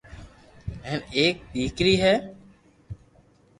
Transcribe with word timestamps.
ھين 0.87 0.99
ايڪ 1.17 1.35
ديڪري 1.53 1.93
ھي 2.03 2.13